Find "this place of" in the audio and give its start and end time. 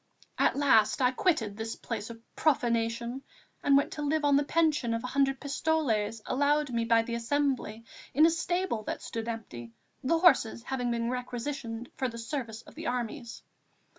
1.55-2.19